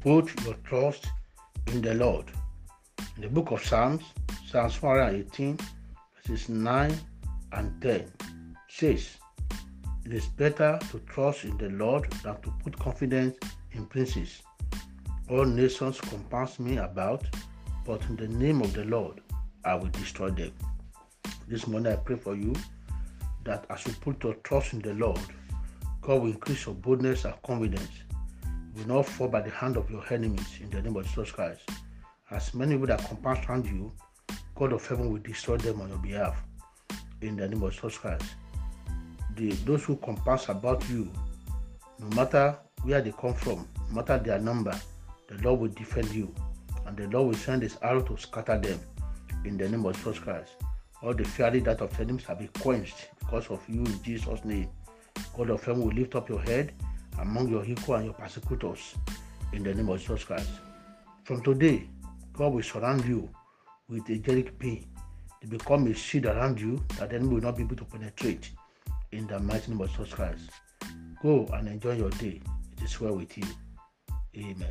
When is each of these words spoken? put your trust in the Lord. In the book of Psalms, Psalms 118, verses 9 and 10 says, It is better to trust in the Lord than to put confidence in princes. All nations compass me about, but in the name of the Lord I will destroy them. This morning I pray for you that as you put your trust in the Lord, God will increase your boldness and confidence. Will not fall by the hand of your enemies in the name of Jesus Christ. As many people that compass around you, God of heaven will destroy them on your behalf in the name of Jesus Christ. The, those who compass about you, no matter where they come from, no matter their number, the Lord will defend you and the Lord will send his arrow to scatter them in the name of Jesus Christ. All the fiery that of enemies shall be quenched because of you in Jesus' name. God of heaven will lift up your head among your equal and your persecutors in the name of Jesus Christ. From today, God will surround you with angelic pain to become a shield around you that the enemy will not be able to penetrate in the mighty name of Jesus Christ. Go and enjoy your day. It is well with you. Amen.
put 0.00 0.44
your 0.44 0.54
trust 0.64 1.06
in 1.66 1.82
the 1.82 1.94
Lord. 1.94 2.24
In 3.16 3.22
the 3.22 3.28
book 3.28 3.50
of 3.50 3.62
Psalms, 3.62 4.02
Psalms 4.46 4.80
118, 4.80 5.58
verses 6.16 6.48
9 6.48 6.98
and 7.52 7.82
10 7.82 8.10
says, 8.68 9.10
It 10.06 10.14
is 10.14 10.26
better 10.26 10.78
to 10.90 10.98
trust 11.00 11.44
in 11.44 11.58
the 11.58 11.68
Lord 11.68 12.10
than 12.24 12.40
to 12.40 12.50
put 12.64 12.78
confidence 12.78 13.36
in 13.72 13.84
princes. 13.86 14.42
All 15.28 15.44
nations 15.44 16.00
compass 16.00 16.58
me 16.58 16.78
about, 16.78 17.26
but 17.84 18.02
in 18.08 18.16
the 18.16 18.28
name 18.28 18.62
of 18.62 18.72
the 18.72 18.86
Lord 18.86 19.20
I 19.66 19.74
will 19.74 19.88
destroy 19.88 20.30
them. 20.30 20.52
This 21.46 21.66
morning 21.66 21.92
I 21.92 21.96
pray 21.96 22.16
for 22.16 22.34
you 22.34 22.54
that 23.44 23.66
as 23.68 23.86
you 23.86 23.92
put 24.00 24.24
your 24.24 24.34
trust 24.44 24.72
in 24.72 24.78
the 24.78 24.94
Lord, 24.94 25.20
God 26.00 26.22
will 26.22 26.30
increase 26.30 26.64
your 26.64 26.74
boldness 26.74 27.26
and 27.26 27.34
confidence. 27.42 27.90
Will 28.80 28.96
not 28.96 29.06
fall 29.06 29.28
by 29.28 29.42
the 29.42 29.50
hand 29.50 29.76
of 29.76 29.90
your 29.90 30.02
enemies 30.10 30.58
in 30.58 30.70
the 30.70 30.80
name 30.80 30.96
of 30.96 31.04
Jesus 31.06 31.30
Christ. 31.30 31.68
As 32.30 32.54
many 32.54 32.72
people 32.72 32.86
that 32.86 33.06
compass 33.06 33.46
around 33.46 33.66
you, 33.66 33.92
God 34.54 34.72
of 34.72 34.86
heaven 34.86 35.12
will 35.12 35.18
destroy 35.18 35.58
them 35.58 35.82
on 35.82 35.90
your 35.90 35.98
behalf 35.98 36.42
in 37.20 37.36
the 37.36 37.46
name 37.46 37.62
of 37.62 37.74
Jesus 37.74 37.98
Christ. 37.98 38.24
The, 39.36 39.50
those 39.66 39.84
who 39.84 39.96
compass 39.96 40.48
about 40.48 40.88
you, 40.88 41.12
no 41.98 42.06
matter 42.16 42.58
where 42.82 43.02
they 43.02 43.12
come 43.12 43.34
from, 43.34 43.68
no 43.90 43.96
matter 43.96 44.16
their 44.16 44.38
number, 44.38 44.78
the 45.28 45.34
Lord 45.42 45.60
will 45.60 45.68
defend 45.68 46.10
you 46.12 46.34
and 46.86 46.96
the 46.96 47.06
Lord 47.08 47.28
will 47.28 47.34
send 47.34 47.62
his 47.62 47.76
arrow 47.82 48.00
to 48.02 48.16
scatter 48.16 48.58
them 48.58 48.80
in 49.44 49.58
the 49.58 49.68
name 49.68 49.84
of 49.84 49.94
Jesus 49.96 50.18
Christ. 50.18 50.52
All 51.02 51.12
the 51.12 51.24
fiery 51.24 51.60
that 51.60 51.82
of 51.82 52.00
enemies 52.00 52.24
shall 52.24 52.36
be 52.36 52.48
quenched 52.60 53.10
because 53.18 53.46
of 53.48 53.60
you 53.68 53.84
in 53.84 54.02
Jesus' 54.02 54.42
name. 54.42 54.70
God 55.36 55.50
of 55.50 55.62
heaven 55.62 55.82
will 55.82 55.92
lift 55.92 56.14
up 56.14 56.30
your 56.30 56.40
head 56.40 56.72
among 57.20 57.48
your 57.48 57.64
equal 57.64 57.96
and 57.96 58.06
your 58.06 58.14
persecutors 58.14 58.94
in 59.52 59.62
the 59.62 59.74
name 59.74 59.88
of 59.88 60.00
Jesus 60.00 60.24
Christ. 60.24 60.50
From 61.24 61.42
today, 61.42 61.88
God 62.32 62.52
will 62.54 62.62
surround 62.62 63.04
you 63.04 63.28
with 63.88 64.08
angelic 64.08 64.58
pain 64.58 64.86
to 65.40 65.46
become 65.46 65.86
a 65.86 65.94
shield 65.94 66.26
around 66.26 66.60
you 66.60 66.82
that 66.98 67.10
the 67.10 67.16
enemy 67.16 67.34
will 67.34 67.42
not 67.42 67.56
be 67.56 67.62
able 67.62 67.76
to 67.76 67.84
penetrate 67.84 68.50
in 69.12 69.26
the 69.26 69.38
mighty 69.40 69.70
name 69.70 69.80
of 69.80 69.90
Jesus 69.90 70.12
Christ. 70.14 70.50
Go 71.22 71.46
and 71.52 71.68
enjoy 71.68 71.96
your 71.96 72.10
day. 72.10 72.40
It 72.76 72.84
is 72.84 73.00
well 73.00 73.16
with 73.16 73.36
you. 73.36 73.44
Amen. 74.36 74.70